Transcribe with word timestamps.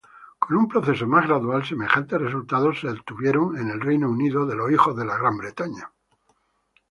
Con 0.39 0.57
un 0.57 0.67
proceso 0.67 1.05
más 1.05 1.27
gradual, 1.27 1.63
semejantes 1.63 2.19
resultados 2.19 2.79
se 2.79 2.91
tuvieron 3.05 3.55
en 3.59 3.69
el 3.69 3.79
Reino 3.79 4.09
Unido. 4.09 4.47